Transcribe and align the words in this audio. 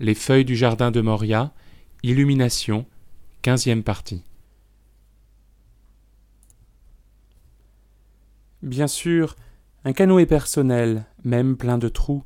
les 0.00 0.14
feuilles 0.14 0.46
du 0.46 0.56
jardin 0.56 0.90
de 0.90 1.02
Moria, 1.02 1.52
Illumination, 2.02 2.86
quinzième 3.42 3.82
partie. 3.82 4.24
Bien 8.62 8.86
sûr, 8.86 9.36
un 9.84 9.92
canoë 9.92 10.24
personnel, 10.24 11.04
même 11.22 11.56
plein 11.58 11.76
de 11.76 11.88
trous, 11.88 12.24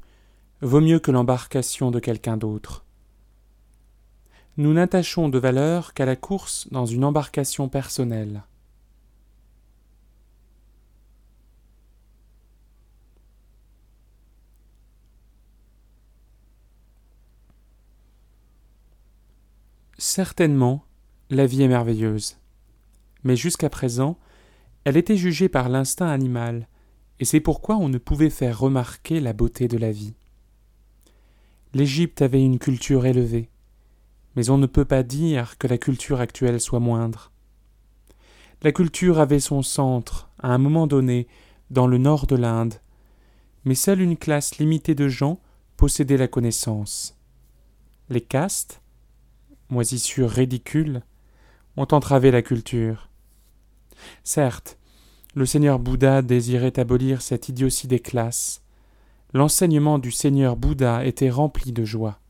vaut 0.62 0.80
mieux 0.80 1.00
que 1.00 1.10
l'embarcation 1.10 1.90
de 1.90 1.98
quelqu'un 1.98 2.36
d'autre. 2.36 2.84
Nous 4.56 4.72
n'attachons 4.72 5.28
de 5.28 5.38
valeur 5.38 5.94
qu'à 5.94 6.06
la 6.06 6.14
course 6.14 6.68
dans 6.70 6.86
une 6.86 7.04
embarcation 7.04 7.68
personnelle. 7.68 8.44
Certainement, 20.16 20.84
la 21.28 21.44
vie 21.44 21.64
est 21.64 21.68
merveilleuse. 21.68 22.38
Mais 23.24 23.34
jusqu'à 23.34 23.68
présent, 23.68 24.16
elle 24.84 24.96
était 24.96 25.16
jugée 25.16 25.48
par 25.48 25.68
l'instinct 25.68 26.06
animal, 26.06 26.68
et 27.18 27.24
c'est 27.24 27.40
pourquoi 27.40 27.78
on 27.78 27.88
ne 27.88 27.98
pouvait 27.98 28.30
faire 28.30 28.60
remarquer 28.60 29.18
la 29.18 29.32
beauté 29.32 29.66
de 29.66 29.76
la 29.76 29.90
vie. 29.90 30.14
L'Égypte 31.72 32.22
avait 32.22 32.44
une 32.44 32.60
culture 32.60 33.06
élevée, 33.06 33.50
mais 34.36 34.50
on 34.50 34.56
ne 34.56 34.66
peut 34.66 34.84
pas 34.84 35.02
dire 35.02 35.58
que 35.58 35.66
la 35.66 35.78
culture 35.78 36.20
actuelle 36.20 36.60
soit 36.60 36.78
moindre. 36.78 37.32
La 38.62 38.70
culture 38.70 39.18
avait 39.18 39.40
son 39.40 39.62
centre, 39.62 40.30
à 40.38 40.54
un 40.54 40.58
moment 40.58 40.86
donné, 40.86 41.26
dans 41.70 41.88
le 41.88 41.98
nord 41.98 42.28
de 42.28 42.36
l'Inde, 42.36 42.74
mais 43.64 43.74
seule 43.74 44.00
une 44.00 44.16
classe 44.16 44.58
limitée 44.58 44.94
de 44.94 45.08
gens 45.08 45.40
possédait 45.76 46.18
la 46.18 46.28
connaissance. 46.28 47.18
Les 48.10 48.20
castes, 48.20 48.80
moisissures 49.74 50.30
ridicules, 50.30 51.02
ont 51.76 51.88
entravé 51.90 52.30
la 52.30 52.42
culture. 52.42 53.10
Certes, 54.22 54.78
le 55.34 55.44
Seigneur 55.44 55.80
Bouddha 55.80 56.22
désirait 56.22 56.78
abolir 56.78 57.20
cette 57.20 57.48
idiotie 57.48 57.88
des 57.88 57.98
classes. 57.98 58.62
L'enseignement 59.32 59.98
du 59.98 60.12
Seigneur 60.12 60.56
Bouddha 60.56 61.04
était 61.04 61.28
rempli 61.28 61.72
de 61.72 61.84
joie. 61.84 62.20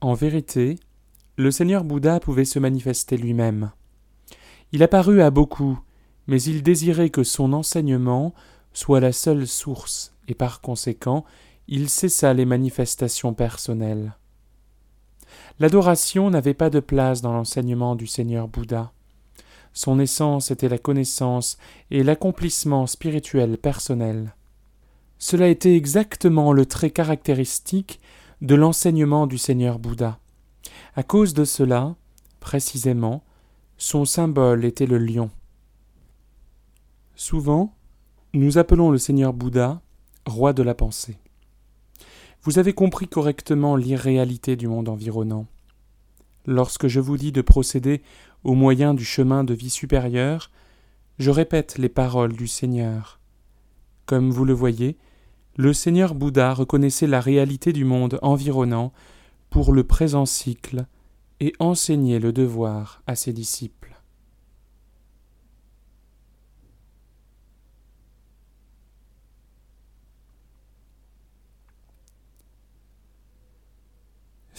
En 0.00 0.14
vérité, 0.14 0.78
le 1.36 1.50
Seigneur 1.50 1.84
Bouddha 1.84 2.20
pouvait 2.20 2.46
se 2.46 2.58
manifester 2.58 3.18
lui-même. 3.18 3.72
Il 4.72 4.82
apparut 4.82 5.22
à 5.22 5.30
beaucoup, 5.30 5.78
mais 6.26 6.42
il 6.42 6.62
désirait 6.62 7.10
que 7.10 7.22
son 7.22 7.52
enseignement 7.52 8.34
soit 8.72 9.00
la 9.00 9.12
seule 9.12 9.46
source, 9.46 10.14
et 10.28 10.34
par 10.34 10.60
conséquent 10.60 11.24
il 11.68 11.88
cessa 11.88 12.32
les 12.32 12.44
manifestations 12.44 13.34
personnelles. 13.34 14.14
L'adoration 15.58 16.30
n'avait 16.30 16.54
pas 16.54 16.70
de 16.70 16.80
place 16.80 17.22
dans 17.22 17.32
l'enseignement 17.32 17.96
du 17.96 18.06
Seigneur 18.06 18.46
Bouddha. 18.46 18.92
Son 19.72 19.98
essence 19.98 20.50
était 20.50 20.68
la 20.68 20.78
connaissance 20.78 21.58
et 21.90 22.02
l'accomplissement 22.02 22.86
spirituel 22.86 23.58
personnel. 23.58 24.34
Cela 25.18 25.48
était 25.48 25.74
exactement 25.74 26.52
le 26.52 26.66
trait 26.66 26.90
caractéristique 26.90 28.00
de 28.42 28.54
l'enseignement 28.54 29.26
du 29.26 29.38
Seigneur 29.38 29.78
Bouddha. 29.78 30.18
À 30.94 31.02
cause 31.02 31.34
de 31.34 31.44
cela, 31.44 31.94
précisément, 32.40 33.22
son 33.78 34.04
symbole 34.04 34.64
était 34.64 34.86
le 34.86 34.98
lion. 34.98 35.30
Souvent, 37.14 37.74
nous 38.32 38.58
appelons 38.58 38.90
le 38.90 38.98
Seigneur 38.98 39.32
Bouddha 39.32 39.80
roi 40.26 40.52
de 40.52 40.62
la 40.62 40.74
pensée. 40.74 41.18
Vous 42.42 42.58
avez 42.58 42.72
compris 42.72 43.08
correctement 43.08 43.76
l'irréalité 43.76 44.56
du 44.56 44.68
monde 44.68 44.88
environnant. 44.88 45.46
Lorsque 46.46 46.86
je 46.86 47.00
vous 47.00 47.16
dis 47.16 47.32
de 47.32 47.42
procéder 47.42 48.02
au 48.44 48.54
moyen 48.54 48.94
du 48.94 49.04
chemin 49.04 49.44
de 49.44 49.54
vie 49.54 49.70
supérieur, 49.70 50.50
je 51.18 51.30
répète 51.30 51.78
les 51.78 51.88
paroles 51.88 52.34
du 52.34 52.46
Seigneur. 52.46 53.18
Comme 54.04 54.30
vous 54.30 54.44
le 54.44 54.52
voyez, 54.52 54.96
le 55.56 55.72
Seigneur 55.72 56.14
Bouddha 56.14 56.54
reconnaissait 56.54 57.06
la 57.06 57.20
réalité 57.20 57.72
du 57.72 57.84
monde 57.84 58.18
environnant 58.22 58.92
pour 59.50 59.72
le 59.72 59.84
présent 59.84 60.26
cycle 60.26 60.86
et 61.40 61.52
enseignait 61.58 62.18
le 62.18 62.32
devoir 62.32 63.02
à 63.06 63.14
ses 63.14 63.32
disciples. 63.32 63.96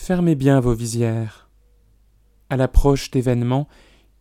Fermez 0.08 0.36
bien 0.36 0.62
vos 0.62 0.74
visières. 0.74 1.50
À 2.50 2.56
l'approche 2.56 3.12
d'événements, 3.12 3.68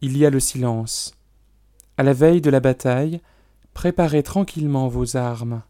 il 0.00 0.16
y 0.16 0.26
a 0.26 0.30
le 0.30 0.40
silence. 0.40 1.14
À 1.96 2.02
la 2.02 2.12
veille 2.12 2.40
de 2.40 2.50
la 2.50 2.58
bataille, 2.58 3.20
préparez 3.72 4.24
tranquillement 4.24 4.88
vos 4.88 5.16
armes. 5.16 5.62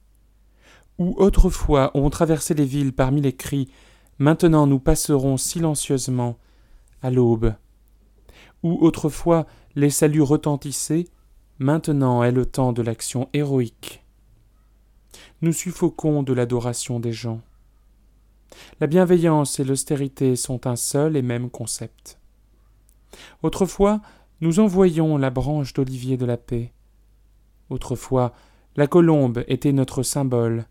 Où 0.98 1.14
autrefois 1.18 1.90
on 1.92 2.08
traversait 2.08 2.54
les 2.54 2.64
villes 2.64 2.94
parmi 2.94 3.20
les 3.20 3.36
cris, 3.36 3.70
maintenant 4.18 4.66
nous 4.66 4.78
passerons 4.78 5.36
silencieusement 5.36 6.38
à 7.02 7.10
l'aube. 7.10 7.54
Où 8.62 8.78
autrefois 8.80 9.46
les 9.74 9.90
saluts 9.90 10.22
retentissaient, 10.22 11.06
maintenant 11.58 12.22
est 12.22 12.32
le 12.32 12.46
temps 12.46 12.72
de 12.72 12.82
l'action 12.82 13.28
héroïque. 13.32 14.04
Nous 15.42 15.52
suffoquons 15.52 16.22
de 16.22 16.32
l'adoration 16.32 17.00
des 17.00 17.12
gens. 17.12 17.40
La 18.80 18.86
bienveillance 18.86 19.60
et 19.60 19.64
l'austérité 19.64 20.36
sont 20.36 20.66
un 20.66 20.76
seul 20.76 21.16
et 21.16 21.22
même 21.22 21.50
concept. 21.50 22.18
Autrefois, 23.42 24.00
nous 24.40 24.60
envoyions 24.60 25.16
la 25.16 25.30
branche 25.30 25.72
d'olivier 25.72 26.16
de 26.16 26.26
la 26.26 26.36
paix. 26.36 26.72
Autrefois, 27.70 28.32
la 28.76 28.86
colombe 28.86 29.44
était 29.48 29.72
notre 29.72 30.02
symbole. 30.02 30.66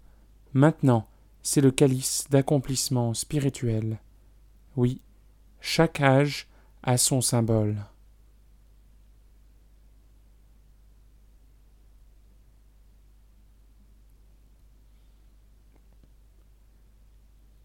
Maintenant, 0.53 1.07
c'est 1.41 1.61
le 1.61 1.71
calice 1.71 2.25
d'accomplissement 2.29 3.13
spirituel. 3.13 3.99
Oui, 4.75 5.01
chaque 5.67 5.99
âge 5.99 6.47
a 6.83 6.95
son 6.95 7.21
symbole. 7.21 7.77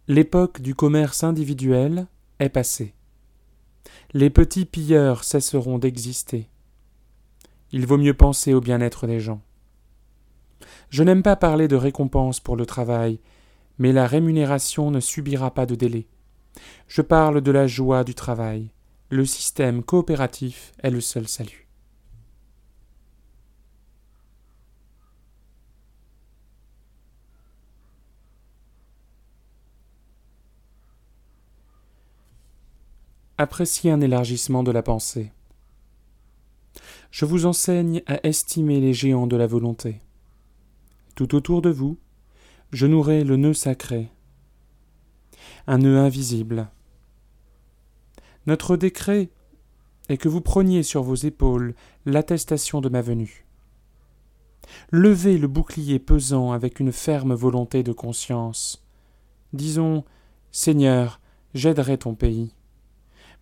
L'époque 0.09 0.63
du 0.63 0.75
commerce 0.75 1.23
individuel 1.25 2.07
est 2.39 2.49
passée. 2.49 2.95
Les 4.15 4.31
petits 4.31 4.65
pilleurs 4.65 5.23
cesseront 5.23 5.79
d'exister. 5.79 6.49
Il 7.71 7.87
vaut 7.87 7.99
mieux 7.99 8.15
penser 8.15 8.55
au 8.55 8.63
bien-être 8.63 9.07
des 9.07 9.21
gens. 9.21 9.43
Je 10.89 11.03
n'aime 11.03 11.23
pas 11.23 11.37
parler 11.37 11.69
de 11.69 11.77
récompense 11.77 12.41
pour 12.41 12.57
le 12.57 12.65
travail, 12.65 13.21
mais 13.77 13.93
la 13.93 14.07
rémunération 14.07 14.91
ne 14.91 15.01
subira 15.01 15.53
pas 15.53 15.67
de 15.67 15.75
délai. 15.75 16.07
Je 16.89 17.03
parle 17.03 17.41
de 17.41 17.51
la 17.51 17.67
joie 17.67 18.05
du 18.05 18.15
travail. 18.15 18.71
Le 19.09 19.25
système 19.25 19.83
coopératif 19.83 20.73
est 20.83 20.91
le 20.91 21.01
seul 21.01 21.27
salut. 21.29 21.67
Appréciez 33.39 33.91
un 33.91 34.03
élargissement 34.03 34.63
de 34.63 34.71
la 34.71 34.83
pensée. 34.83 35.33
Je 37.11 37.25
vous 37.25 37.47
enseigne 37.47 38.03
à 38.07 38.21
estimer 38.27 38.81
les 38.81 38.93
géants 38.93 39.27
de 39.27 39.37
la 39.37 39.47
volonté. 39.47 40.03
Tout 41.15 41.35
autour 41.35 41.63
de 41.63 41.71
vous, 41.71 41.97
je 42.71 42.87
nouerai 42.87 43.25
le 43.25 43.37
nœud 43.37 43.55
sacré, 43.55 44.11
un 45.71 45.79
nœud 45.79 46.01
invisible. 46.01 46.69
Notre 48.47 48.77
décret 48.77 49.31
et 50.09 50.17
que 50.17 50.29
vous 50.29 50.41
preniez 50.41 50.83
sur 50.83 51.05
vos 51.05 51.15
épaules 51.15 51.77
l'attestation 52.07 52.81
de 52.81 52.89
ma 52.89 53.03
venue. 53.03 53.47
Levez 54.91 55.39
le 55.39 55.47
bouclier 55.47 56.01
pesant 56.01 56.51
avec 56.51 56.81
une 56.81 56.91
ferme 56.91 57.35
volonté 57.35 57.85
de 57.85 57.93
conscience. 57.93 58.85
Disons 59.53 60.05
Seigneur, 60.51 61.21
j'aiderai 61.55 61.99
ton 61.99 62.17
pays. 62.17 62.53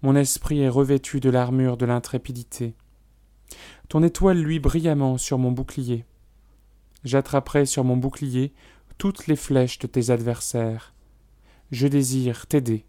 Mon 0.03 0.15
esprit 0.15 0.61
est 0.61 0.69
revêtu 0.69 1.21
de 1.21 1.31
l'armure 1.31 1.79
de 1.79 1.87
l'intrépidité. 1.87 2.75
Ton 3.89 4.03
étoile 4.03 4.39
luit 4.39 4.61
brillamment 4.61 5.17
sur 5.17 5.39
mon 5.39 5.51
bouclier. 5.51 6.05
J'attraperai 7.05 7.65
sur 7.65 7.85
mon 7.85 7.97
bouclier 7.97 8.53
toutes 8.99 9.29
les 9.29 9.37
flèches 9.37 9.79
de 9.79 9.87
tes 9.87 10.11
adversaires. 10.11 10.93
Je 11.71 11.87
désire 11.87 12.47
t'aider. 12.47 12.85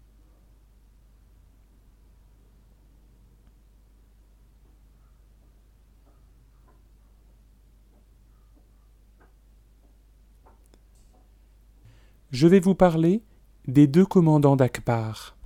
Je 12.30 12.46
vais 12.46 12.60
vous 12.60 12.76
parler 12.76 13.22
des 13.66 13.86
deux 13.88 14.06
commandants 14.06 14.56
d'Akbar. 14.56 15.36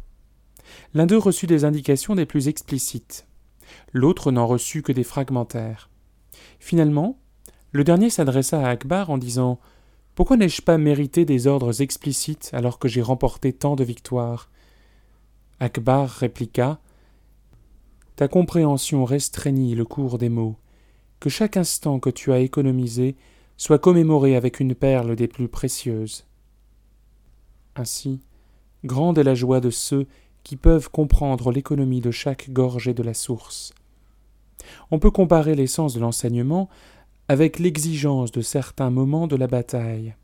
L'un 0.92 1.06
d'eux 1.06 1.18
reçut 1.18 1.46
des 1.46 1.64
indications 1.64 2.14
des 2.14 2.26
plus 2.26 2.48
explicites, 2.48 3.26
l'autre 3.92 4.30
n'en 4.30 4.46
reçut 4.46 4.82
que 4.82 4.92
des 4.92 5.02
fragmentaires. 5.02 5.90
Finalement, 6.58 7.18
le 7.72 7.84
dernier 7.84 8.10
s'adressa 8.10 8.60
à 8.60 8.68
Akbar 8.68 9.10
en 9.10 9.18
disant 9.18 9.58
Pourquoi 10.14 10.36
n'ai-je 10.36 10.62
pas 10.62 10.78
mérité 10.78 11.24
des 11.24 11.46
ordres 11.46 11.82
explicites 11.82 12.50
alors 12.52 12.78
que 12.78 12.88
j'ai 12.88 13.02
remporté 13.02 13.52
tant 13.52 13.74
de 13.74 13.82
victoires? 13.82 14.48
Akbar 15.58 16.08
répliqua 16.08 16.78
Ta 18.16 18.28
compréhension 18.28 19.04
restreignit 19.04 19.74
le 19.74 19.84
cours 19.84 20.18
des 20.18 20.28
mots. 20.28 20.56
Que 21.18 21.28
chaque 21.28 21.56
instant 21.56 21.98
que 21.98 22.10
tu 22.10 22.32
as 22.32 22.38
économisé 22.38 23.16
soit 23.56 23.78
commémoré 23.78 24.36
avec 24.36 24.60
une 24.60 24.74
perle 24.74 25.16
des 25.16 25.26
plus 25.26 25.48
précieuses. 25.48 26.24
Ainsi, 27.76 28.20
grande 28.84 29.18
est 29.18 29.24
la 29.24 29.34
joie 29.34 29.60
de 29.60 29.70
ceux 29.70 30.06
qui 30.44 30.56
peuvent 30.56 30.90
comprendre 30.90 31.50
l'économie 31.50 32.00
de 32.00 32.10
chaque 32.10 32.50
gorgée 32.50 32.94
de 32.94 33.02
la 33.02 33.14
source. 33.14 33.72
On 34.90 34.98
peut 34.98 35.10
comparer 35.10 35.54
l'essence 35.54 35.94
de 35.94 36.00
l'enseignement 36.00 36.68
avec 37.28 37.58
l'exigence 37.58 38.32
de 38.32 38.40
certains 38.40 38.90
moments 38.90 39.26
de 39.26 39.36
la 39.36 39.46
bataille. 39.46 40.14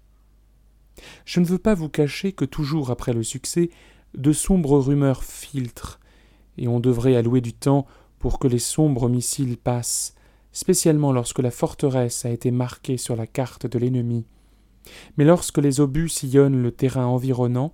Je 1.25 1.41
ne 1.41 1.47
veux 1.47 1.59
pas 1.59 1.75
vous 1.75 1.89
cacher 1.89 2.33
que 2.33 2.45
toujours 2.45 2.91
après 2.91 3.13
le 3.13 3.23
succès, 3.23 3.71
de 4.15 4.33
sombres 4.33 4.79
rumeurs 4.79 5.25
filtrent, 5.25 6.01
et 6.59 6.69
on 6.69 6.81
devrait 6.81 7.17
allouer 7.17 7.41
du 7.41 7.55
temps 7.55 7.87
pour 8.19 8.39
que 8.39 8.49
les 8.49 8.59
sombres 8.59 9.09
missiles 9.09 9.57
passent, 9.57 10.15
spécialement 10.53 11.13
lorsque 11.13 11.39
la 11.39 11.51
forteresse 11.51 12.25
a 12.25 12.31
été 12.31 12.51
marquée 12.51 12.97
sur 12.97 13.17
la 13.17 13.27
carte 13.27 13.67
de 13.67 13.79
l'ennemi. 13.79 14.27
Mais 15.17 15.25
lorsque 15.25 15.59
les 15.59 15.81
obus 15.81 16.09
sillonnent 16.09 16.63
le 16.63 16.73
terrain 16.73 17.07
environnant, 17.07 17.73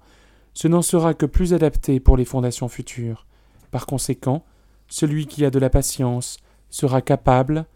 ce 0.55 0.69
n'en 0.69 0.83
sera 0.83 1.15
que 1.15 1.27
plus 1.27 1.53
adapté 1.53 2.01
pour 2.01 2.17
les 2.17 2.25
fondations 2.25 2.69
futures. 2.69 3.27
Par 3.71 3.87
conséquent, 3.87 4.45
celui 4.89 5.27
qui 5.27 5.45
a 5.45 5.51
de 5.51 5.59
la 5.59 5.71
patience 5.71 6.39
sera 6.71 7.03
capable 7.03 7.67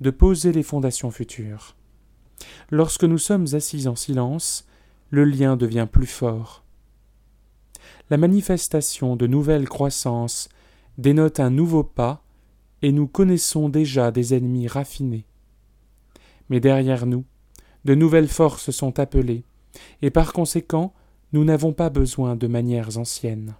de 0.00 0.10
poser 0.10 0.52
les 0.52 0.62
fondations 0.62 1.10
futures. 1.10 1.76
Lorsque 2.70 3.04
nous 3.04 3.18
sommes 3.18 3.46
assis 3.52 3.86
en 3.86 3.96
silence, 3.96 4.66
le 5.10 5.24
lien 5.24 5.56
devient 5.56 5.88
plus 5.90 6.06
fort. 6.06 6.64
La 8.08 8.16
manifestation 8.16 9.16
de 9.16 9.26
nouvelles 9.26 9.68
croissances 9.68 10.48
dénote 10.98 11.40
un 11.40 11.50
nouveau 11.50 11.84
pas, 11.84 12.22
et 12.82 12.92
nous 12.92 13.06
connaissons 13.06 13.68
déjà 13.68 14.10
des 14.10 14.34
ennemis 14.34 14.66
raffinés. 14.66 15.26
Mais 16.48 16.60
derrière 16.60 17.06
nous, 17.06 17.24
de 17.84 17.94
nouvelles 17.94 18.28
forces 18.28 18.70
sont 18.70 18.98
appelées, 18.98 19.44
et 20.02 20.10
par 20.10 20.32
conséquent 20.32 20.94
nous 21.32 21.44
n'avons 21.44 21.72
pas 21.72 21.90
besoin 21.90 22.36
de 22.36 22.46
manières 22.46 22.98
anciennes. 22.98 23.54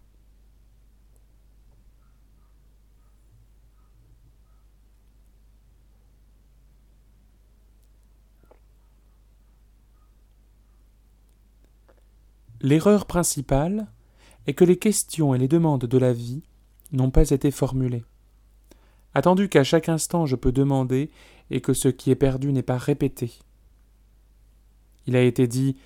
L'erreur 12.62 13.06
principale 13.06 13.86
est 14.46 14.54
que 14.54 14.64
les 14.64 14.78
questions 14.78 15.34
et 15.34 15.38
les 15.38 15.48
demandes 15.48 15.86
de 15.86 15.98
la 15.98 16.12
vie 16.12 16.42
n'ont 16.92 17.10
pas 17.10 17.30
été 17.30 17.50
formulées. 17.50 18.04
Attendu 19.14 19.48
qu'à 19.48 19.64
chaque 19.64 19.88
instant 19.88 20.26
je 20.26 20.36
peux 20.36 20.52
demander 20.52 21.10
et 21.50 21.60
que 21.60 21.72
ce 21.72 21.88
qui 21.88 22.10
est 22.10 22.16
perdu 22.16 22.52
n'est 22.52 22.62
pas 22.62 22.76
répété. 22.78 23.32
Il 25.06 25.16
a 25.16 25.22
été 25.22 25.46
dit 25.46 25.76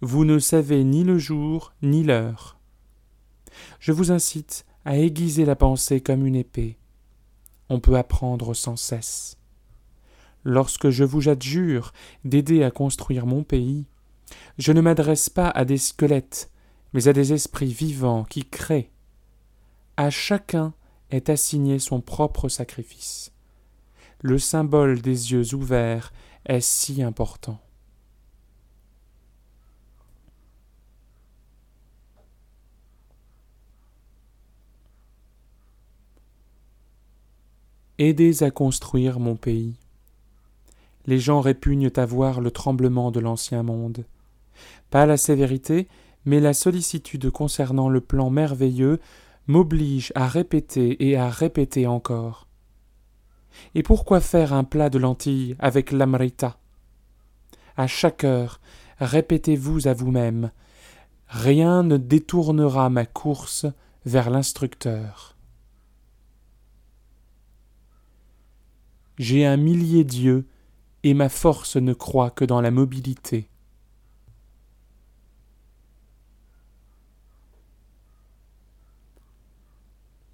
vous 0.00 0.24
ne 0.24 0.38
savez 0.38 0.84
ni 0.84 1.04
le 1.04 1.18
jour 1.18 1.72
ni 1.82 2.02
l'heure. 2.02 2.58
Je 3.78 3.92
vous 3.92 4.10
incite 4.10 4.66
à 4.84 4.98
aiguiser 4.98 5.44
la 5.44 5.56
pensée 5.56 6.00
comme 6.00 6.26
une 6.26 6.36
épée. 6.36 6.76
On 7.68 7.80
peut 7.80 7.96
apprendre 7.96 8.54
sans 8.54 8.76
cesse. 8.76 9.38
Lorsque 10.42 10.90
je 10.90 11.04
vous 11.04 11.28
adjure 11.28 11.92
d'aider 12.24 12.64
à 12.64 12.70
construire 12.70 13.24
mon 13.24 13.44
pays, 13.44 13.86
je 14.58 14.72
ne 14.72 14.80
m'adresse 14.80 15.28
pas 15.28 15.48
à 15.48 15.64
des 15.64 15.78
squelettes, 15.78 16.50
mais 16.92 17.08
à 17.08 17.12
des 17.12 17.32
esprits 17.32 17.72
vivants 17.72 18.24
qui 18.24 18.44
créent. 18.44 18.90
À 19.96 20.10
chacun 20.10 20.74
est 21.10 21.28
assigné 21.28 21.78
son 21.78 22.00
propre 22.00 22.48
sacrifice. 22.48 23.32
Le 24.22 24.38
symbole 24.38 25.02
des 25.02 25.32
yeux 25.32 25.54
ouverts 25.54 26.12
est 26.46 26.60
si 26.60 27.02
important. 27.02 27.60
Aidez 37.98 38.42
à 38.42 38.50
construire 38.50 39.20
mon 39.20 39.36
pays. 39.36 39.76
Les 41.06 41.20
gens 41.20 41.40
répugnent 41.40 41.92
à 41.94 42.04
voir 42.04 42.40
le 42.40 42.50
tremblement 42.50 43.12
de 43.12 43.20
l'ancien 43.20 43.62
monde. 43.62 44.04
Pas 44.90 45.06
la 45.06 45.16
sévérité, 45.16 45.88
mais 46.24 46.40
la 46.40 46.54
sollicitude 46.54 47.30
concernant 47.30 47.88
le 47.88 48.00
plan 48.00 48.30
merveilleux 48.30 49.00
m'oblige 49.46 50.12
à 50.14 50.26
répéter 50.26 51.08
et 51.08 51.16
à 51.16 51.28
répéter 51.28 51.86
encore. 51.86 52.48
Et 53.74 53.82
pourquoi 53.82 54.20
faire 54.20 54.52
un 54.52 54.64
plat 54.64 54.90
de 54.90 54.98
lentilles 54.98 55.56
avec 55.58 55.92
l'amrita? 55.92 56.58
À 57.76 57.86
chaque 57.86 58.24
heure, 58.24 58.60
répétez-vous 58.98 59.86
à 59.86 59.94
vous-même 59.94 60.50
Rien 61.28 61.82
ne 61.82 61.96
détournera 61.96 62.90
ma 62.90 63.06
course 63.06 63.66
vers 64.06 64.30
l'instructeur. 64.30 65.36
J'ai 69.18 69.46
un 69.46 69.56
millier 69.56 70.04
d'yeux, 70.04 70.46
et 71.02 71.14
ma 71.14 71.28
force 71.28 71.76
ne 71.76 71.92
croit 71.92 72.30
que 72.30 72.44
dans 72.44 72.60
la 72.60 72.70
mobilité. 72.70 73.48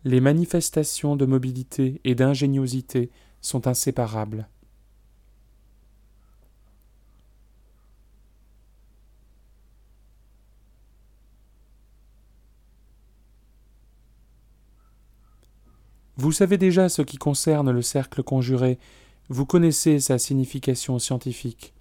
Les 0.04 0.21
manifestations 0.21 1.14
de 1.14 1.26
mobilité 1.26 2.00
et 2.04 2.14
d'ingéniosité 2.14 3.11
sont 3.42 3.66
inséparables. 3.66 4.49
Vous 16.16 16.33
savez 16.33 16.59
déjà 16.59 16.90
ce 16.90 17.00
qui 17.00 17.16
concerne 17.16 17.71
le 17.71 17.80
cercle 17.80 18.23
conjuré, 18.23 18.78
vous 19.30 19.47
connaissez 19.47 20.00
sa 20.00 20.19
signification 20.19 20.99
scientifique. 20.99 21.73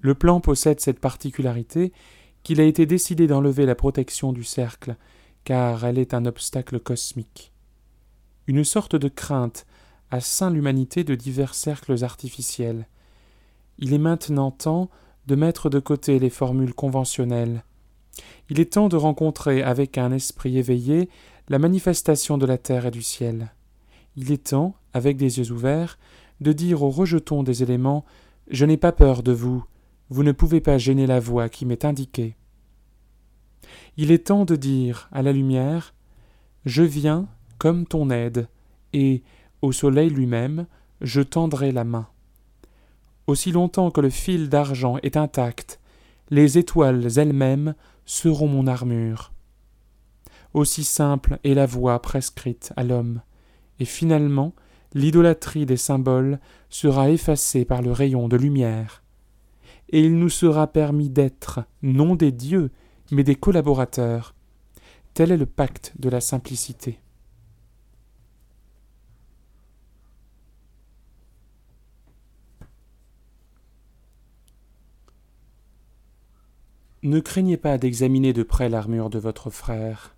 Le 0.00 0.14
plan 0.14 0.40
possède 0.40 0.80
cette 0.80 0.98
particularité 0.98 1.92
qu'il 2.42 2.60
a 2.60 2.64
été 2.64 2.86
décidé 2.86 3.28
d'enlever 3.28 3.66
la 3.66 3.76
protection 3.76 4.32
du 4.32 4.42
cercle, 4.42 4.96
car 5.44 5.84
elle 5.84 5.98
est 5.98 6.14
un 6.14 6.26
obstacle 6.26 6.80
cosmique. 6.80 7.52
Une 8.46 8.64
sorte 8.64 8.96
de 8.96 9.08
crainte 9.08 9.66
a 10.10 10.20
ceint 10.20 10.50
l'humanité 10.50 11.04
de 11.04 11.14
divers 11.14 11.54
cercles 11.54 12.04
artificiels. 12.04 12.86
Il 13.78 13.92
est 13.92 13.98
maintenant 13.98 14.50
temps 14.50 14.90
de 15.26 15.34
mettre 15.34 15.70
de 15.70 15.78
côté 15.78 16.18
les 16.18 16.30
formules 16.30 16.74
conventionnelles. 16.74 17.64
Il 18.50 18.60
est 18.60 18.74
temps 18.74 18.88
de 18.88 18.96
rencontrer 18.96 19.62
avec 19.62 19.96
un 19.96 20.12
esprit 20.12 20.58
éveillé 20.58 21.08
la 21.48 21.58
manifestation 21.58 22.38
de 22.38 22.46
la 22.46 22.58
terre 22.58 22.86
et 22.86 22.90
du 22.90 23.02
ciel. 23.02 23.52
Il 24.16 24.30
est 24.30 24.48
temps, 24.48 24.74
avec 24.92 25.16
des 25.16 25.38
yeux 25.38 25.52
ouverts, 25.52 25.98
de 26.40 26.52
dire 26.52 26.82
aux 26.82 26.90
rejetons 26.90 27.42
des 27.42 27.62
éléments 27.62 28.04
Je 28.50 28.66
n'ai 28.66 28.76
pas 28.76 28.92
peur 28.92 29.22
de 29.22 29.32
vous, 29.32 29.64
vous 30.10 30.22
ne 30.22 30.32
pouvez 30.32 30.60
pas 30.60 30.76
gêner 30.76 31.06
la 31.06 31.20
voie 31.20 31.48
qui 31.48 31.64
m'est 31.64 31.86
indiquée. 31.86 32.36
Il 33.96 34.10
est 34.10 34.26
temps 34.26 34.44
de 34.44 34.56
dire 34.56 35.08
à 35.12 35.22
la 35.22 35.32
lumière 35.32 35.94
Je 36.64 36.82
viens 36.82 37.28
comme 37.58 37.86
ton 37.86 38.10
aide, 38.10 38.48
et 38.92 39.22
au 39.60 39.72
soleil 39.72 40.10
lui-même, 40.10 40.66
je 41.00 41.20
tendrai 41.22 41.72
la 41.72 41.84
main. 41.84 42.08
Aussi 43.26 43.52
longtemps 43.52 43.90
que 43.90 44.00
le 44.00 44.10
fil 44.10 44.48
d'argent 44.48 44.98
est 45.02 45.16
intact, 45.16 45.80
les 46.30 46.58
étoiles 46.58 47.18
elles-mêmes 47.18 47.74
seront 48.04 48.48
mon 48.48 48.66
armure. 48.66 49.32
Aussi 50.54 50.84
simple 50.84 51.38
est 51.44 51.54
la 51.54 51.66
voie 51.66 52.00
prescrite 52.02 52.72
à 52.76 52.84
l'homme, 52.84 53.22
et 53.78 53.84
finalement 53.84 54.54
l'idolâtrie 54.94 55.66
des 55.66 55.76
symboles 55.76 56.38
sera 56.68 57.10
effacée 57.10 57.64
par 57.64 57.80
le 57.80 57.92
rayon 57.92 58.28
de 58.28 58.36
lumière. 58.36 59.02
Et 59.90 60.00
il 60.00 60.18
nous 60.18 60.30
sera 60.30 60.66
permis 60.66 61.08
d'être 61.08 61.60
non 61.82 62.14
des 62.14 62.32
dieux, 62.32 62.70
mais 63.12 63.24
des 63.24 63.36
collaborateurs. 63.36 64.34
Tel 65.12 65.30
est 65.30 65.36
le 65.36 65.46
pacte 65.46 65.92
de 65.98 66.08
la 66.08 66.22
simplicité. 66.22 66.98
Ne 77.02 77.20
craignez 77.20 77.58
pas 77.58 77.76
d'examiner 77.76 78.32
de 78.32 78.42
près 78.42 78.70
l'armure 78.70 79.10
de 79.10 79.18
votre 79.18 79.50
frère. 79.50 80.16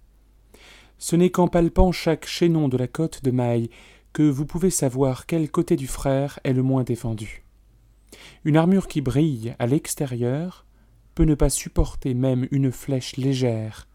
Ce 0.98 1.16
n'est 1.16 1.30
qu'en 1.30 1.48
palpant 1.48 1.90
chaque 1.90 2.26
chaînon 2.26 2.68
de 2.68 2.76
la 2.76 2.86
côte 2.86 3.24
de 3.24 3.32
maille 3.32 3.70
que 4.12 4.22
vous 4.22 4.46
pouvez 4.46 4.70
savoir 4.70 5.26
quel 5.26 5.50
côté 5.50 5.74
du 5.74 5.88
frère 5.88 6.38
est 6.44 6.52
le 6.52 6.62
moins 6.62 6.84
défendu. 6.84 7.42
Une 8.44 8.56
armure 8.56 8.86
qui 8.86 9.00
brille 9.00 9.56
à 9.58 9.66
l'extérieur 9.66 10.64
peut 11.14 11.24
ne 11.24 11.34
pas 11.34 11.50
supporter 11.50 12.14
même 12.14 12.48
une 12.50 12.72
flèche 12.72 13.16
légère. 13.16 13.88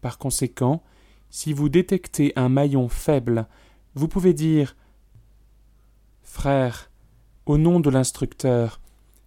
Par 0.00 0.18
conséquent, 0.18 0.82
si 1.30 1.52
vous 1.52 1.68
détectez 1.68 2.32
un 2.36 2.48
maillon 2.48 2.88
faible, 2.88 3.46
vous 3.94 4.08
pouvez 4.08 4.34
dire 4.34 4.76
Frère, 6.22 6.90
au 7.46 7.58
nom 7.58 7.80
de 7.80 7.90
l'instructeur, 7.90 8.80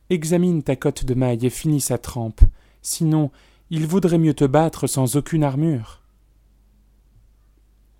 examine 0.09 0.63
ta 0.63 0.75
cotte 0.75 1.05
de 1.05 1.13
maille 1.13 1.45
et 1.45 1.49
finis 1.49 1.81
sa 1.81 1.97
trempe 1.97 2.41
sinon 2.81 3.31
il 3.69 3.87
vaudrait 3.87 4.17
mieux 4.17 4.33
te 4.33 4.43
battre 4.43 4.87
sans 4.87 5.15
aucune 5.15 5.43
armure. 5.43 6.01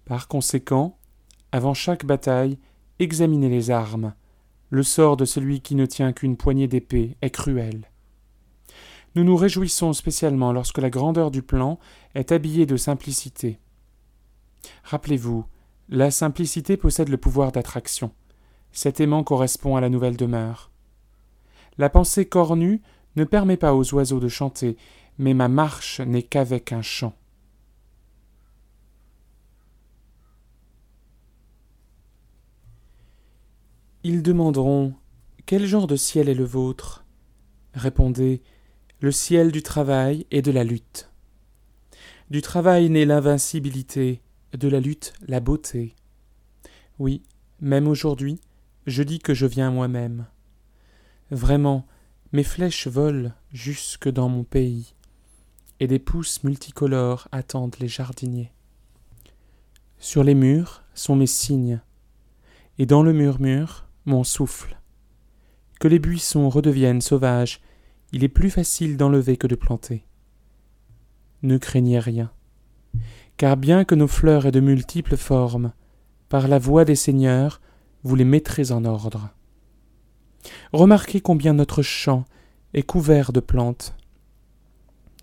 Par 0.06 0.28
conséquent, 0.28 0.98
avant 1.52 1.74
chaque 1.74 2.06
bataille, 2.06 2.58
examinez 3.00 3.50
les 3.50 3.72
armes. 3.72 4.14
Le 4.70 4.84
sort 4.84 5.18
de 5.18 5.26
celui 5.26 5.62
qui 5.62 5.76
ne 5.76 5.86
tient 5.86 6.14
qu'une 6.14 6.38
poignée 6.38 6.68
d'épée 6.68 7.16
est 7.22 7.30
cruel. 7.30 7.91
Nous 9.16 9.24
nous 9.24 9.36
réjouissons 9.36 9.94
spécialement 9.94 10.54
lorsque 10.54 10.78
la 10.78 10.90
grandeur 10.90 11.32
du 11.32 11.42
plan 11.42 11.80
est 12.16 12.32
habillée 12.32 12.66
de 12.66 12.78
simplicité. 12.78 13.60
Rappelez-vous, 14.84 15.46
la 15.90 16.12
simplicité 16.12 16.78
possède 16.78 17.10
le 17.10 17.18
pouvoir 17.18 17.52
d'attraction. 17.52 18.14
Cet 18.72 19.02
aimant 19.02 19.24
correspond 19.24 19.76
à 19.76 19.82
la 19.82 19.90
nouvelle 19.90 20.16
demeure. 20.16 20.72
La 21.78 21.90
pensée 21.90 22.26
cornue 22.26 22.82
ne 23.18 23.26
permet 23.26 23.58
pas 23.58 23.74
aux 23.74 23.94
oiseaux 23.94 24.22
de 24.22 24.30
chanter, 24.30 24.78
mais 25.18 25.34
ma 25.34 25.50
marche 25.50 26.00
n'est 26.00 26.24
qu'avec 26.24 26.72
un 26.72 26.82
chant. 26.82 27.14
Ils 34.04 34.24
demanderont 34.24 34.96
Quel 35.46 35.66
genre 35.66 35.88
de 35.88 35.96
ciel 35.96 36.30
est 36.30 36.34
le 36.34 36.46
vôtre? 36.46 37.06
Répondez 37.74 38.42
Le 39.04 39.12
ciel 39.12 39.52
du 39.52 39.64
travail 39.64 40.28
et 40.30 40.44
de 40.44 40.52
la 40.52 40.64
lutte. 40.64 41.10
Du 42.30 42.44
travail 42.44 42.88
naît 42.88 43.06
l'invincibilité, 43.06 44.22
de 44.54 44.68
la 44.68 44.80
lutte 44.80 45.14
la 45.28 45.40
beauté. 45.40 45.96
Oui, 47.00 47.24
même 47.62 47.88
aujourd'hui, 47.88 48.40
je 48.86 49.02
dis 49.02 49.18
que 49.18 49.34
je 49.34 49.48
viens 49.48 49.72
moi-même. 49.72 50.28
Vraiment, 51.32 51.88
mes 52.32 52.44
flèches 52.44 52.86
volent 52.86 53.32
jusque 53.52 54.08
dans 54.08 54.30
mon 54.30 54.44
pays, 54.44 54.94
et 55.80 55.88
des 55.88 55.98
pousses 55.98 56.44
multicolores 56.44 57.28
attendent 57.32 57.78
les 57.80 57.88
jardiniers. 57.88 58.52
Sur 59.98 60.24
les 60.24 60.36
murs 60.36 60.84
sont 60.94 61.16
mes 61.16 61.26
signes, 61.26 61.82
et 62.78 62.86
dans 62.86 63.02
le 63.02 63.14
murmure 63.14 63.88
mon 64.06 64.24
souffle. 64.24 64.78
Que 65.80 65.88
les 65.88 65.98
buissons 65.98 66.50
redeviennent 66.50 67.02
sauvages, 67.02 67.62
il 68.12 68.24
est 68.24 68.30
plus 68.30 68.50
facile 68.50 68.98
d'enlever 68.98 69.38
que 69.38 69.48
de 69.48 69.56
planter. 69.56 70.06
Ne 71.44 71.58
craignez 71.58 72.00
rien, 72.00 72.32
car 73.38 73.58
bien 73.58 73.86
que 73.86 73.96
nos 73.96 74.08
fleurs 74.08 74.46
aient 74.46 74.52
de 74.52 74.60
multiples 74.60 75.18
formes, 75.18 75.74
par 76.30 76.48
la 76.48 76.60
voix 76.60 76.86
des 76.86 76.96
seigneurs, 76.96 77.62
vous 78.04 78.16
les 78.16 78.26
mettrez 78.26 78.72
en 78.72 78.86
ordre. 78.86 79.30
Remarquez 80.74 81.22
combien 81.22 81.54
notre 81.54 81.82
champ 81.82 82.26
est 82.74 82.84
couvert 82.84 83.32
de 83.32 83.40
plantes. 83.40 83.96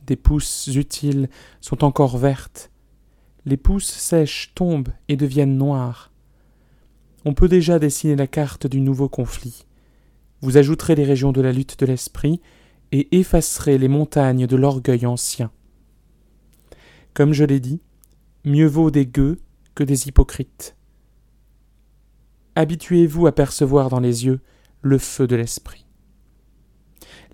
Des 0.06 0.16
pousses 0.16 0.68
utiles 0.68 1.28
sont 1.60 1.84
encore 1.84 2.18
vertes. 2.18 2.70
Les 3.44 3.56
pousses 3.56 3.90
sèches 3.90 4.52
tombent 4.54 4.92
et 5.08 5.16
deviennent 5.16 5.56
noires. 5.56 6.12
On 7.24 7.34
peut 7.34 7.48
déjà 7.48 7.78
dessiner 7.78 8.16
la 8.16 8.26
carte 8.26 8.66
du 8.66 8.80
nouveau 8.80 9.08
conflit. 9.08 9.66
Vous 10.40 10.56
ajouterez 10.56 10.94
les 10.94 11.04
régions 11.04 11.32
de 11.32 11.40
la 11.40 11.52
lutte 11.52 11.78
de 11.78 11.86
l'esprit 11.86 12.40
et 12.92 13.18
effacerez 13.18 13.78
les 13.78 13.88
montagnes 13.88 14.46
de 14.46 14.56
l'orgueil 14.56 15.06
ancien. 15.06 15.50
Comme 17.14 17.32
je 17.32 17.44
l'ai 17.44 17.60
dit, 17.60 17.80
mieux 18.44 18.66
vaut 18.66 18.90
des 18.90 19.06
gueux 19.06 19.38
que 19.74 19.84
des 19.84 20.08
hypocrites. 20.08 20.76
Habituez-vous 22.54 23.26
à 23.26 23.32
percevoir 23.32 23.88
dans 23.88 24.00
les 24.00 24.26
yeux 24.26 24.40
le 24.82 24.98
feu 24.98 25.26
de 25.26 25.36
l'esprit. 25.36 25.86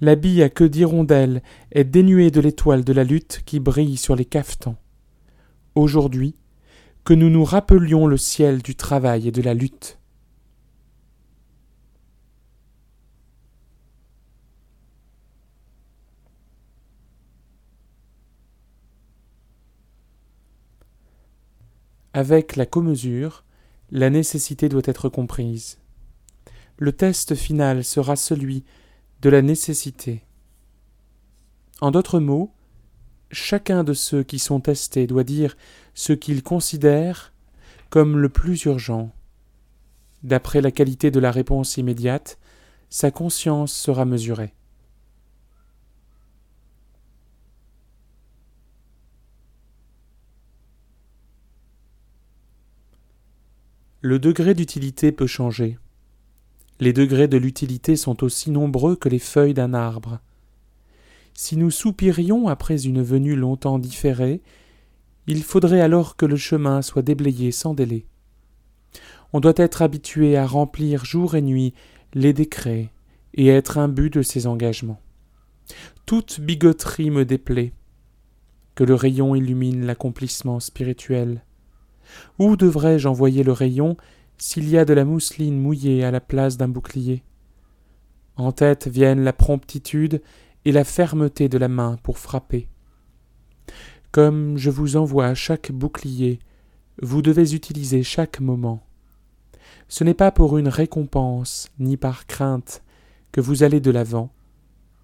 L'habit 0.00 0.42
à 0.42 0.48
queue 0.48 0.68
d'hirondelle 0.68 1.42
est 1.70 1.84
dénué 1.84 2.30
de 2.30 2.40
l'étoile 2.40 2.84
de 2.84 2.92
la 2.92 3.04
lutte 3.04 3.42
qui 3.46 3.60
brille 3.60 3.96
sur 3.96 4.16
les 4.16 4.24
cafetans. 4.24 4.76
Aujourd'hui, 5.74 6.34
que 7.04 7.14
nous 7.14 7.30
nous 7.30 7.44
rappelions 7.44 8.06
le 8.06 8.16
ciel 8.16 8.62
du 8.62 8.74
travail 8.74 9.28
et 9.28 9.32
de 9.32 9.42
la 9.42 9.54
lutte. 9.54 9.98
Avec 22.14 22.56
la 22.56 22.64
commesure, 22.64 23.44
la 23.90 24.08
nécessité 24.08 24.70
doit 24.70 24.82
être 24.86 25.10
comprise 25.10 25.78
le 26.78 26.92
test 26.92 27.34
final 27.34 27.84
sera 27.84 28.16
celui 28.16 28.64
de 29.22 29.30
la 29.30 29.42
nécessité. 29.42 30.22
En 31.80 31.90
d'autres 31.90 32.20
mots, 32.20 32.52
chacun 33.30 33.84
de 33.84 33.94
ceux 33.94 34.22
qui 34.22 34.38
sont 34.38 34.60
testés 34.60 35.06
doit 35.06 35.24
dire 35.24 35.56
ce 35.94 36.12
qu'il 36.12 36.42
considère 36.42 37.32
comme 37.90 38.18
le 38.18 38.28
plus 38.28 38.64
urgent. 38.64 39.12
D'après 40.22 40.60
la 40.60 40.70
qualité 40.70 41.10
de 41.10 41.20
la 41.20 41.30
réponse 41.30 41.76
immédiate, 41.76 42.38
sa 42.90 43.10
conscience 43.10 43.72
sera 43.72 44.04
mesurée. 44.04 44.54
Le 54.06 54.18
degré 54.18 54.52
d'utilité 54.52 55.12
peut 55.12 55.26
changer. 55.26 55.78
Les 56.78 56.92
degrés 56.92 57.26
de 57.26 57.38
l'utilité 57.38 57.96
sont 57.96 58.22
aussi 58.22 58.50
nombreux 58.50 58.96
que 58.96 59.08
les 59.08 59.18
feuilles 59.18 59.54
d'un 59.54 59.72
arbre. 59.72 60.18
Si 61.32 61.56
nous 61.56 61.70
soupirions 61.70 62.48
après 62.48 62.84
une 62.84 63.02
venue 63.02 63.34
longtemps 63.34 63.78
différée, 63.78 64.42
il 65.26 65.42
faudrait 65.42 65.80
alors 65.80 66.16
que 66.16 66.26
le 66.26 66.36
chemin 66.36 66.82
soit 66.82 67.00
déblayé 67.00 67.50
sans 67.50 67.72
délai. 67.72 68.04
On 69.32 69.40
doit 69.40 69.54
être 69.56 69.80
habitué 69.80 70.36
à 70.36 70.46
remplir 70.46 71.06
jour 71.06 71.34
et 71.34 71.40
nuit 71.40 71.72
les 72.12 72.34
décrets 72.34 72.90
et 73.32 73.48
être 73.48 73.78
imbu 73.78 74.10
de 74.10 74.20
ses 74.20 74.46
engagements. 74.46 75.00
Toute 76.04 76.40
bigoterie 76.40 77.08
me 77.08 77.24
déplaît. 77.24 77.72
Que 78.74 78.84
le 78.84 78.96
rayon 78.96 79.34
illumine 79.34 79.86
l'accomplissement 79.86 80.60
spirituel. 80.60 81.42
Où 82.38 82.56
devrais-je 82.56 83.08
envoyer 83.08 83.42
le 83.42 83.52
rayon 83.52 83.96
s'il 84.38 84.68
y 84.68 84.78
a 84.78 84.84
de 84.84 84.94
la 84.94 85.04
mousseline 85.04 85.60
mouillée 85.60 86.04
à 86.04 86.10
la 86.10 86.20
place 86.20 86.56
d'un 86.56 86.68
bouclier? 86.68 87.22
En 88.36 88.52
tête 88.52 88.88
viennent 88.88 89.22
la 89.22 89.32
promptitude 89.32 90.20
et 90.64 90.72
la 90.72 90.84
fermeté 90.84 91.48
de 91.48 91.58
la 91.58 91.68
main 91.68 91.98
pour 92.02 92.18
frapper. 92.18 92.68
Comme 94.10 94.56
je 94.56 94.70
vous 94.70 94.96
envoie 94.96 95.34
chaque 95.34 95.72
bouclier, 95.72 96.38
vous 97.02 97.22
devez 97.22 97.54
utiliser 97.54 98.02
chaque 98.02 98.40
moment. 98.40 98.84
Ce 99.88 100.04
n'est 100.04 100.14
pas 100.14 100.30
pour 100.30 100.58
une 100.58 100.68
récompense, 100.68 101.68
ni 101.78 101.96
par 101.96 102.26
crainte, 102.26 102.82
que 103.32 103.40
vous 103.40 103.62
allez 103.62 103.80
de 103.80 103.90
l'avant, 103.90 104.30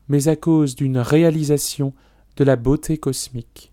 mais 0.08 0.28
à 0.28 0.36
cause 0.36 0.76
d'une 0.76 0.98
réalisation 0.98 1.92
de 2.36 2.44
la 2.44 2.56
beauté 2.56 2.98
cosmique. 2.98 3.72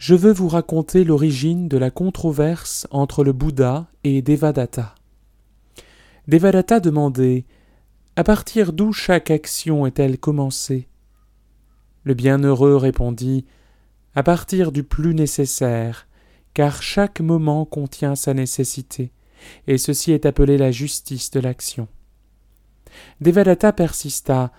Je 0.00 0.14
veux 0.14 0.32
vous 0.32 0.48
raconter 0.48 1.04
l'origine 1.04 1.68
de 1.68 1.76
la 1.76 1.90
controverse 1.90 2.86
entre 2.90 3.22
le 3.22 3.34
Bouddha 3.34 3.86
et 4.02 4.22
Devadatta. 4.22 4.94
Devadatta 6.26 6.80
demandait 6.80 7.44
À 8.16 8.24
partir 8.24 8.72
d'où 8.72 8.94
chaque 8.94 9.30
action 9.30 9.86
est-elle 9.86 10.16
commencée? 10.16 10.88
Le 12.04 12.14
bienheureux 12.14 12.76
répondit 12.76 13.44
À 14.14 14.22
partir 14.22 14.72
du 14.72 14.84
plus 14.84 15.14
nécessaire, 15.14 16.08
car 16.54 16.82
chaque 16.82 17.20
moment 17.20 17.66
contient 17.66 18.16
sa 18.16 18.32
nécessité, 18.32 19.12
et 19.66 19.76
ceci 19.76 20.12
est 20.12 20.24
appelé 20.24 20.56
la 20.56 20.70
justice 20.70 21.30
de 21.30 21.40
l'action. 21.40 21.88
Devadatta 23.20 23.74
persista 23.74 24.50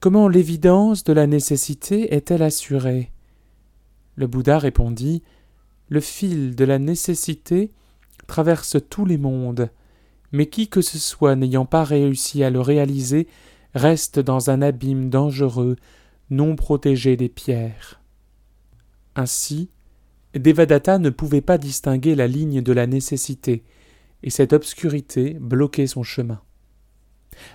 Comment 0.00 0.26
l'évidence 0.26 1.04
de 1.04 1.12
la 1.12 1.28
nécessité 1.28 2.12
est-elle 2.12 2.42
assurée? 2.42 3.12
Le 4.16 4.26
Bouddha 4.26 4.58
répondit 4.58 5.22
Le 5.88 6.00
fil 6.00 6.54
de 6.54 6.64
la 6.64 6.78
nécessité 6.78 7.70
traverse 8.26 8.76
tous 8.88 9.04
les 9.04 9.18
mondes, 9.18 9.70
mais 10.32 10.46
qui 10.46 10.68
que 10.68 10.82
ce 10.82 10.98
soit 10.98 11.36
n'ayant 11.36 11.66
pas 11.66 11.84
réussi 11.84 12.44
à 12.44 12.50
le 12.50 12.60
réaliser 12.60 13.26
reste 13.74 14.18
dans 14.18 14.50
un 14.50 14.62
abîme 14.62 15.10
dangereux, 15.10 15.76
non 16.30 16.56
protégé 16.56 17.16
des 17.16 17.28
pierres. 17.28 18.00
Ainsi, 19.16 19.70
Devadatta 20.34 20.98
ne 20.98 21.10
pouvait 21.10 21.40
pas 21.40 21.58
distinguer 21.58 22.14
la 22.14 22.28
ligne 22.28 22.62
de 22.62 22.72
la 22.72 22.86
nécessité, 22.86 23.64
et 24.22 24.30
cette 24.30 24.52
obscurité 24.52 25.36
bloquait 25.40 25.88
son 25.88 26.02
chemin. 26.02 26.40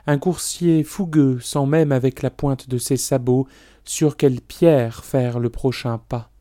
Un 0.07 0.17
coursier 0.17 0.83
fougueux 0.83 1.39
sent 1.39 1.65
même 1.65 1.91
avec 1.91 2.21
la 2.21 2.29
pointe 2.29 2.69
de 2.69 2.77
ses 2.77 2.97
sabots 2.97 3.47
sur 3.83 4.17
quelle 4.17 4.41
pierre 4.41 5.05
faire 5.05 5.39
le 5.39 5.50
prochain 5.50 5.97
pas. 5.97 6.31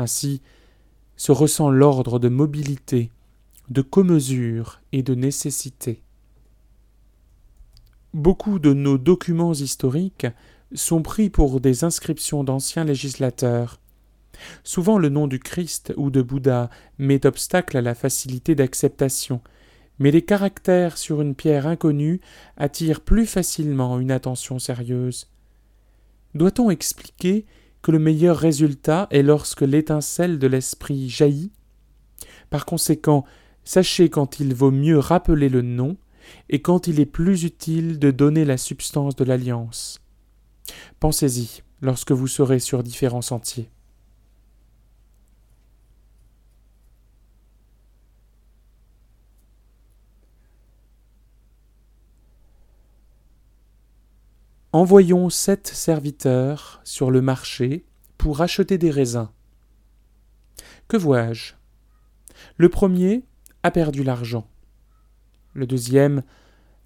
Ainsi 0.00 0.40
se 1.16 1.30
ressent 1.30 1.68
l'ordre 1.68 2.18
de 2.18 2.30
mobilité, 2.30 3.10
de 3.68 3.82
commesure 3.82 4.80
et 4.92 5.02
de 5.02 5.14
nécessité. 5.14 6.02
Beaucoup 8.14 8.58
de 8.58 8.72
nos 8.72 8.96
documents 8.96 9.52
historiques 9.52 10.26
sont 10.72 11.02
pris 11.02 11.28
pour 11.28 11.60
des 11.60 11.84
inscriptions 11.84 12.44
d'anciens 12.44 12.84
législateurs. 12.84 13.78
Souvent 14.64 14.96
le 14.96 15.10
nom 15.10 15.26
du 15.26 15.38
Christ 15.38 15.92
ou 15.98 16.10
de 16.10 16.22
Bouddha 16.22 16.70
met 16.96 17.26
obstacle 17.26 17.76
à 17.76 17.82
la 17.82 17.94
facilité 17.94 18.54
d'acceptation, 18.54 19.42
mais 19.98 20.10
les 20.10 20.22
caractères 20.22 20.96
sur 20.96 21.20
une 21.20 21.34
pierre 21.34 21.66
inconnue 21.66 22.22
attirent 22.56 23.02
plus 23.02 23.26
facilement 23.26 24.00
une 24.00 24.12
attention 24.12 24.58
sérieuse. 24.58 25.28
Doit-on 26.34 26.70
expliquer 26.70 27.44
que 27.82 27.90
le 27.90 27.98
meilleur 27.98 28.36
résultat 28.36 29.06
est 29.10 29.22
lorsque 29.22 29.62
l'étincelle 29.62 30.38
de 30.38 30.46
l'esprit 30.46 31.08
jaillit 31.08 31.52
Par 32.50 32.66
conséquent, 32.66 33.24
sachez 33.64 34.10
quand 34.10 34.40
il 34.40 34.54
vaut 34.54 34.70
mieux 34.70 34.98
rappeler 34.98 35.48
le 35.48 35.62
nom 35.62 35.96
et 36.48 36.60
quand 36.60 36.86
il 36.86 37.00
est 37.00 37.06
plus 37.06 37.44
utile 37.44 37.98
de 37.98 38.10
donner 38.10 38.44
la 38.44 38.56
substance 38.56 39.16
de 39.16 39.24
l'alliance. 39.24 40.00
Pensez-y 41.00 41.62
lorsque 41.80 42.12
vous 42.12 42.28
serez 42.28 42.58
sur 42.58 42.82
différents 42.82 43.22
sentiers. 43.22 43.70
Envoyons 54.72 55.30
sept 55.30 55.66
serviteurs 55.66 56.80
sur 56.84 57.10
le 57.10 57.20
marché 57.20 57.84
pour 58.18 58.40
acheter 58.40 58.78
des 58.78 58.92
raisins. 58.92 59.28
Que 60.86 60.96
vois-je? 60.96 61.54
Le 62.56 62.68
premier 62.68 63.24
a 63.64 63.72
perdu 63.72 64.04
l'argent. 64.04 64.46
Le 65.54 65.66
deuxième 65.66 66.22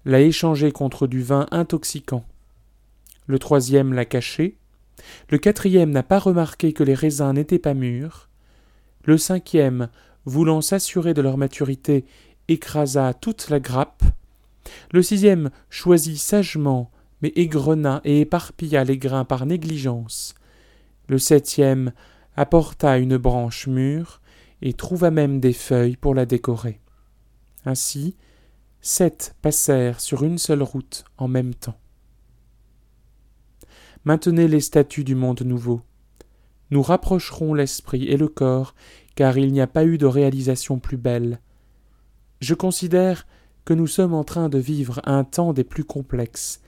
l'a 0.03 0.21
échangé 0.21 0.71
contre 0.71 1.05
du 1.05 1.21
vin 1.21 1.45
intoxicant. 1.51 2.25
Le 3.27 3.37
troisième 3.37 3.93
l'a 3.93 4.05
caché. 4.05 4.57
Le 5.29 5.37
quatrième 5.37 5.91
n'a 5.91 6.01
pas 6.01 6.17
remarqué 6.17 6.73
que 6.73 6.83
les 6.83 6.95
raisins 6.95 7.33
n'étaient 7.33 7.59
pas 7.59 7.75
mûrs. 7.75 8.29
Le 9.03 9.19
cinquième, 9.19 9.89
voulant 10.25 10.61
s'assurer 10.61 11.13
de 11.13 11.21
leur 11.21 11.37
maturité, 11.37 12.05
écrasa 12.47 13.13
toute 13.13 13.51
la 13.51 13.59
grappe. 13.59 14.01
Le 14.91 15.03
sixième 15.03 15.51
choisit 15.69 16.17
sagement 16.17 16.89
égrena 17.35 18.01
et 18.03 18.21
éparpilla 18.21 18.83
les 18.83 18.97
grains 18.97 19.25
par 19.25 19.45
négligence. 19.45 20.35
Le 21.07 21.17
septième 21.17 21.91
apporta 22.35 22.97
une 22.97 23.17
branche 23.17 23.67
mûre 23.67 24.21
et 24.61 24.73
trouva 24.73 25.11
même 25.11 25.39
des 25.39 25.53
feuilles 25.53 25.97
pour 25.97 26.15
la 26.15 26.25
décorer. 26.25 26.79
Ainsi, 27.65 28.15
sept 28.81 29.35
passèrent 29.41 29.99
sur 30.01 30.23
une 30.23 30.37
seule 30.37 30.63
route 30.63 31.05
en 31.17 31.27
même 31.27 31.53
temps. 31.53 31.77
Maintenez 34.03 34.47
les 34.47 34.61
statuts 34.61 35.03
du 35.03 35.15
monde 35.15 35.41
nouveau. 35.41 35.81
Nous 36.69 36.81
rapprocherons 36.81 37.53
l'esprit 37.53 38.05
et 38.05 38.17
le 38.17 38.27
corps, 38.27 38.75
car 39.15 39.37
il 39.37 39.51
n'y 39.51 39.61
a 39.61 39.67
pas 39.67 39.85
eu 39.85 39.97
de 39.97 40.05
réalisation 40.05 40.77
plus 40.77 40.97
belle. 40.97 41.39
Je 42.39 42.53
considère 42.53 43.25
que 43.65 43.73
nous 43.73 43.87
sommes 43.87 44.13
en 44.13 44.23
train 44.23 44.49
de 44.49 44.59
vivre 44.59 45.01
un 45.05 45.23
temps 45.23 45.53
des 45.53 45.63
plus 45.63 45.83
complexes, 45.83 46.61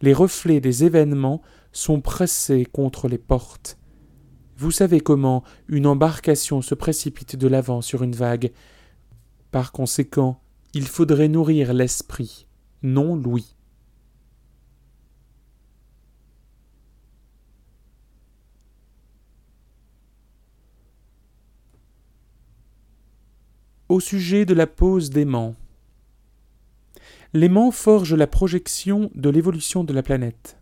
les 0.00 0.12
reflets 0.12 0.60
des 0.60 0.84
événements 0.84 1.42
sont 1.72 2.00
pressés 2.00 2.66
contre 2.66 3.08
les 3.08 3.18
portes. 3.18 3.78
Vous 4.56 4.70
savez 4.70 5.00
comment 5.00 5.42
une 5.68 5.86
embarcation 5.86 6.62
se 6.62 6.74
précipite 6.74 7.36
de 7.36 7.48
l'avant 7.48 7.80
sur 7.80 8.02
une 8.02 8.14
vague. 8.14 8.52
Par 9.50 9.72
conséquent, 9.72 10.42
il 10.74 10.86
faudrait 10.86 11.28
nourrir 11.28 11.72
l'esprit, 11.72 12.46
non 12.82 13.16
l'ouïe. 13.16 13.56
Au 23.88 23.98
sujet 23.98 24.44
de 24.44 24.54
la 24.54 24.68
pose 24.68 25.10
d'aimant, 25.10 25.56
L'aimant 27.32 27.70
forge 27.70 28.12
la 28.14 28.26
projection 28.26 29.08
de 29.14 29.30
l'évolution 29.30 29.84
de 29.84 29.92
la 29.92 30.02
planète. 30.02 30.58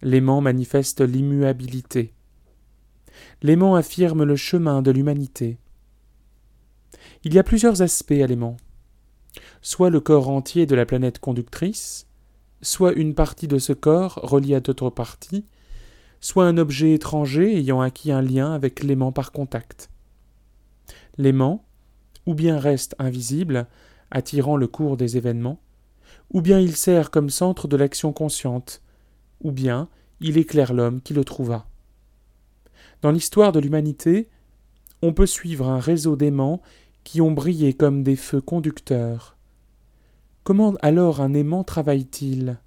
L'aimant 0.00 0.40
manifeste 0.40 1.02
l'immuabilité. 1.02 2.14
L'aimant 3.42 3.74
affirme 3.74 4.24
le 4.24 4.34
chemin 4.34 4.80
de 4.80 4.90
l'humanité. 4.90 5.58
Il 7.22 7.34
y 7.34 7.38
a 7.38 7.44
plusieurs 7.44 7.82
aspects 7.82 8.12
à 8.12 8.26
l'aimant. 8.26 8.56
Soit 9.60 9.90
le 9.90 10.00
corps 10.00 10.30
entier 10.30 10.64
de 10.64 10.74
la 10.74 10.86
planète 10.86 11.18
conductrice, 11.18 12.06
soit 12.62 12.94
une 12.94 13.14
partie 13.14 13.46
de 13.46 13.58
ce 13.58 13.74
corps 13.74 14.14
reliée 14.14 14.54
à 14.54 14.60
d'autres 14.60 14.88
parties, 14.88 15.44
soit 16.22 16.46
un 16.46 16.56
objet 16.56 16.94
étranger 16.94 17.58
ayant 17.58 17.82
acquis 17.82 18.10
un 18.10 18.22
lien 18.22 18.54
avec 18.54 18.82
l'aimant 18.82 19.12
par 19.12 19.32
contact. 19.32 19.90
L'aimant, 21.18 21.62
ou 22.24 22.32
bien 22.32 22.58
reste 22.58 22.94
invisible, 22.98 23.66
attirant 24.10 24.56
le 24.56 24.66
cours 24.66 24.96
des 24.96 25.18
événements, 25.18 25.60
ou 26.30 26.40
bien 26.40 26.60
il 26.60 26.76
sert 26.76 27.10
comme 27.10 27.30
centre 27.30 27.68
de 27.68 27.76
l'action 27.76 28.12
consciente, 28.12 28.82
ou 29.42 29.52
bien 29.52 29.88
il 30.20 30.38
éclaire 30.38 30.72
l'homme 30.72 31.00
qui 31.00 31.14
le 31.14 31.24
trouva. 31.24 31.66
Dans 33.02 33.10
l'histoire 33.10 33.52
de 33.52 33.60
l'humanité, 33.60 34.28
on 35.02 35.12
peut 35.12 35.26
suivre 35.26 35.68
un 35.68 35.80
réseau 35.80 36.16
d'aimants 36.16 36.60
qui 37.04 37.20
ont 37.20 37.32
brillé 37.32 37.72
comme 37.72 38.02
des 38.02 38.16
feux 38.16 38.40
conducteurs. 38.40 39.36
Comment 40.44 40.74
alors 40.82 41.20
un 41.20 41.34
aimant 41.34 41.64
travaille-t-il? 41.64 42.58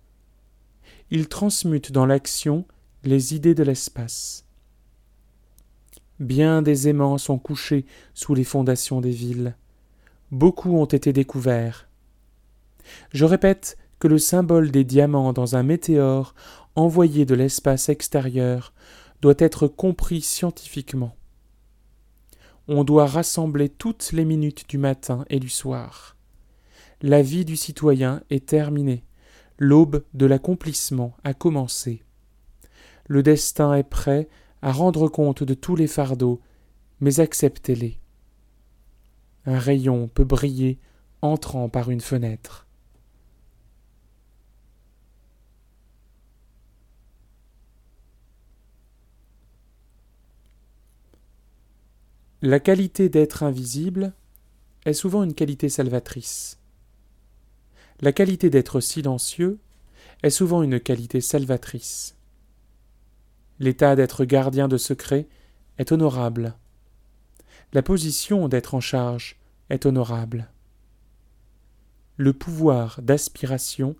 Il 1.11 1.27
transmute 1.27 1.91
dans 1.91 2.05
l'action 2.05 2.65
les 3.03 3.35
idées 3.35 3.55
de 3.55 3.63
l'espace. 3.63 4.45
Bien 6.19 6.61
des 6.61 6.87
aimants 6.87 7.17
sont 7.17 7.37
couchés 7.37 7.85
sous 8.13 8.33
les 8.33 8.43
fondations 8.43 9.01
des 9.01 9.11
villes. 9.11 9.55
Beaucoup 10.31 10.75
ont 10.77 10.85
été 10.85 11.13
découverts. 11.13 11.87
Je 13.11 13.25
répète 13.25 13.77
que 13.99 14.07
le 14.07 14.17
symbole 14.17 14.71
des 14.71 14.83
diamants 14.83 15.33
dans 15.33 15.55
un 15.55 15.63
météore 15.63 16.35
envoyé 16.75 17.25
de 17.25 17.35
l'espace 17.35 17.89
extérieur 17.89 18.73
doit 19.21 19.35
être 19.37 19.67
compris 19.67 20.21
scientifiquement. 20.21 21.15
On 22.67 22.83
doit 22.83 23.07
rassembler 23.07 23.69
toutes 23.69 24.11
les 24.11 24.25
minutes 24.25 24.69
du 24.69 24.77
matin 24.77 25.25
et 25.29 25.39
du 25.39 25.49
soir. 25.49 26.15
La 27.01 27.21
vie 27.21 27.45
du 27.45 27.57
citoyen 27.57 28.21
est 28.29 28.45
terminée. 28.45 29.03
L'aube 29.57 30.03
de 30.13 30.25
l'accomplissement 30.25 31.15
a 31.23 31.33
commencé. 31.33 32.03
Le 33.07 33.21
destin 33.21 33.73
est 33.73 33.83
prêt 33.83 34.29
à 34.61 34.71
rendre 34.71 35.09
compte 35.09 35.43
de 35.43 35.53
tous 35.53 35.75
les 35.75 35.87
fardeaux, 35.87 36.41
mais 37.01 37.19
acceptez-les. 37.19 37.99
Un 39.45 39.59
rayon 39.59 40.07
peut 40.07 40.23
briller 40.23 40.79
entrant 41.21 41.67
par 41.67 41.89
une 41.89 42.01
fenêtre. 42.01 42.62
La 52.45 52.59
qualité 52.59 53.07
d'être 53.07 53.41
invisible 53.43 54.11
est 54.83 54.91
souvent 54.91 55.23
une 55.23 55.33
qualité 55.33 55.69
salvatrice. 55.69 56.59
La 58.01 58.11
qualité 58.11 58.49
d'être 58.49 58.81
silencieux 58.81 59.59
est 60.23 60.29
souvent 60.29 60.61
une 60.61 60.81
qualité 60.81 61.21
salvatrice. 61.21 62.17
L'état 63.59 63.95
d'être 63.95 64.25
gardien 64.25 64.67
de 64.67 64.75
secret 64.75 65.29
est 65.77 65.93
honorable. 65.93 66.57
La 67.71 67.81
position 67.81 68.49
d'être 68.49 68.75
en 68.75 68.81
charge 68.81 69.39
est 69.69 69.85
honorable. 69.85 70.51
Le 72.17 72.33
pouvoir 72.33 73.01
d'aspiration 73.01 73.95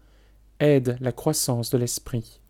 aide 0.60 0.97
la 0.99 1.13
croissance 1.13 1.69
de 1.69 1.77
l'esprit. 1.77 2.41